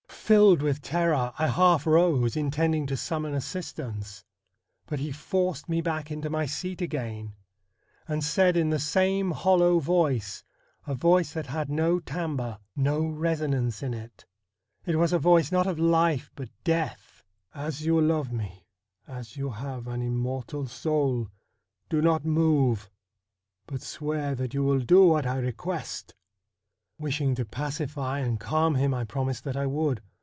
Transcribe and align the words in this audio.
Filled 0.31 0.61
with 0.61 0.81
terror, 0.81 1.33
I 1.37 1.49
half 1.49 1.85
rose, 1.85 2.37
intending 2.37 2.85
to 2.87 2.95
summon 2.95 3.33
assistance, 3.33 4.23
but 4.85 4.97
he 4.99 5.11
forced 5.11 5.67
me 5.67 5.81
back 5.81 6.09
into 6.09 6.29
my 6.29 6.45
seat 6.45 6.81
again, 6.81 7.35
and 8.07 8.23
said 8.23 8.55
in 8.55 8.69
the 8.69 8.79
same 8.79 9.31
hollow 9.31 9.79
voice, 9.79 10.45
a 10.87 10.95
voice 10.95 11.33
that 11.33 11.47
had 11.47 11.69
no 11.69 11.99
timbre, 11.99 12.59
no 12.77 13.05
resonance 13.07 13.83
in 13.83 13.93
it; 13.93 14.23
it 14.85 14.95
was 14.95 15.11
a 15.11 15.19
voice 15.19 15.51
not 15.51 15.67
of 15.67 15.77
life 15.77 16.31
but 16.35 16.47
death:' 16.63 17.21
As 17.67 17.85
you 17.85 17.99
love 17.99 18.31
me, 18.31 18.65
as 19.05 19.35
you 19.35 19.49
have 19.49 19.85
an 19.85 20.01
immortal 20.01 20.65
soul, 20.65 21.27
do 21.89 22.01
not 22.01 22.23
move, 22.23 22.89
but 23.67 23.81
swear 23.81 24.33
that 24.35 24.53
you 24.53 24.63
will 24.63 24.79
do 24.79 25.07
what 25.07 25.25
I 25.27 25.39
request!' 25.39 26.15
Wishing 26.97 27.35
to 27.35 27.43
pacify 27.43 28.19
and 28.19 28.39
calm 28.39 28.75
him, 28.75 28.93
I 28.93 29.03
promised 29.03 29.43
that 29.43 29.57
I 29.57 29.65
would. 29.65 30.01